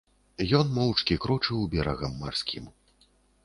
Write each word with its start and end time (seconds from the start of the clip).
Ён 0.59 0.71
моўчкі 0.77 1.19
крочыў 1.27 1.69
берагам 1.77 2.19
марскім. 2.25 2.65